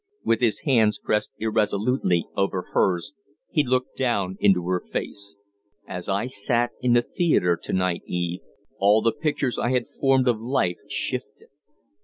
[0.23, 3.13] With his hands pressed irresolutely over hers,
[3.51, 5.35] he looked down into her face.
[5.87, 9.59] "As I sat in the theatre to night, Eve," he said, slowly, "all the pictures
[9.59, 11.49] I had formed of life shifted.